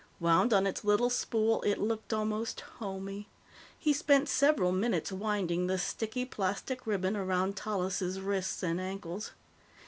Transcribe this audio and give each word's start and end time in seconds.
Wound 0.19 0.51
on 0.51 0.65
its 0.65 0.83
little 0.83 1.11
spool, 1.11 1.61
it 1.61 1.77
looked 1.77 2.11
almost 2.11 2.61
homey. 2.79 3.29
He 3.77 3.93
spent 3.93 4.27
several 4.29 4.71
minutes 4.71 5.11
winding 5.11 5.67
the 5.67 5.77
sticky 5.77 6.25
plastic 6.25 6.87
ribbon 6.87 7.15
around 7.15 7.55
Tallis' 7.55 8.01
wrists 8.17 8.63
and 8.63 8.81
ankles. 8.81 9.33